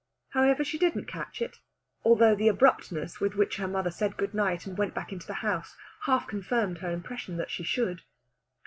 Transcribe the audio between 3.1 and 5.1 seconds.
with which her mother said good night and went